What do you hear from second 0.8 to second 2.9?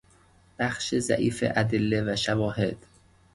ضعیف ادله و شواهد